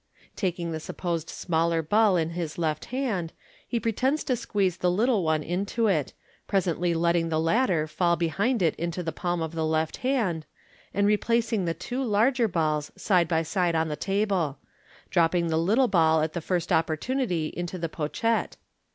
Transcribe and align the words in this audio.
Taking 0.35 0.71
the 0.71 0.79
supposed 0.79 1.29
smaller 1.29 1.83
ball 1.83 2.17
in 2.17 2.33
the 2.33 2.53
left 2.57 2.85
hand, 2.85 3.33
he 3.67 3.79
pretends 3.79 4.23
to 4.23 4.35
squeeze 4.35 4.77
the 4.77 4.89
little 4.89 5.21
one 5.21 5.43
into 5.43 5.85
it, 5.85 6.13
presently 6.47 6.95
letting 6.95 7.29
the 7.29 7.39
latter 7.39 7.85
fall 7.85 8.15
behind 8.15 8.63
it 8.63 8.73
into 8.77 9.03
the 9.03 9.11
palm 9.11 9.43
of 9.43 9.51
the 9.51 9.63
left 9.63 9.97
hand, 9.97 10.47
and 10.91 11.05
replacing 11.05 11.65
the 11.65 11.75
two 11.75 12.03
larger 12.03 12.47
balls 12.47 12.91
side 12.95 13.27
by 13.27 13.43
side 13.43 13.75
on 13.75 13.89
the 13.89 13.95
table, 13.95 14.57
dropping 15.11 15.49
the 15.49 15.57
little 15.57 15.87
ball 15.87 16.21
at 16.23 16.33
the 16.33 16.41
first 16.41 16.71
opportunity 16.71 17.53
into 17.55 17.77
the 17.77 17.87
pochette. 17.87 18.57